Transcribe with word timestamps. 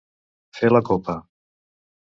Fer 0.59 0.71
la 0.73 0.81
copa. 0.89 1.19